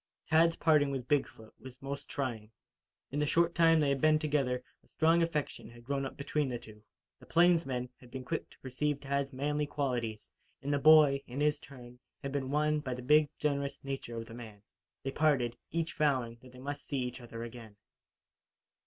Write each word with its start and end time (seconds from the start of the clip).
Tad's 0.31 0.55
parting 0.55 0.89
with 0.89 1.07
Big 1.07 1.27
foot 1.27 1.53
was 1.59 1.79
most 1.79 2.09
trying. 2.09 2.49
In 3.11 3.19
the 3.19 3.27
short 3.27 3.53
time 3.53 3.79
they 3.79 3.89
had 3.89 4.01
been 4.01 4.17
together, 4.17 4.63
a 4.83 4.87
strong 4.87 5.21
affection 5.21 5.69
had 5.69 5.83
grown 5.83 6.07
up 6.07 6.17
between 6.17 6.49
the 6.49 6.57
two. 6.57 6.81
The 7.19 7.27
plainsman 7.27 7.87
had 7.97 8.09
been 8.09 8.25
quick 8.25 8.49
to 8.49 8.57
perceive 8.61 8.99
Tad's 8.99 9.31
manly 9.31 9.67
qualities, 9.67 10.31
and 10.63 10.73
the 10.73 10.79
boy, 10.79 11.21
in 11.27 11.39
his 11.39 11.59
turn, 11.59 11.99
had 12.23 12.31
been 12.31 12.49
won 12.49 12.79
by 12.79 12.95
the 12.95 13.03
big, 13.03 13.29
generous 13.37 13.79
nature 13.83 14.17
of 14.17 14.25
the 14.25 14.33
man. 14.33 14.63
They 15.03 15.11
parted, 15.11 15.55
each 15.69 15.93
vowing 15.93 16.39
that 16.41 16.51
they 16.51 16.59
must 16.59 16.83
see 16.83 16.97
each 16.97 17.21
other 17.21 17.43
again. 17.43 17.75